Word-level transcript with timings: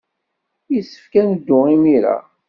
Yessefk 0.73 1.13
ad 1.21 1.25
neddu 1.29 1.59
imir-a. 1.75 2.17